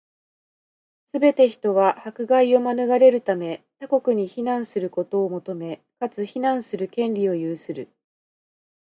[1.05, 7.87] すべて人は、迫害を免れるため、他国に避難することを求め、かつ、避難する権利を有する。